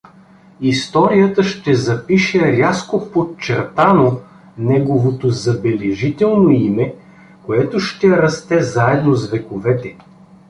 [0.61, 4.19] Историята ще запише рязко подчертано
[4.57, 6.95] неговото забележително име,
[7.45, 9.97] което ще расте заедно с вековете.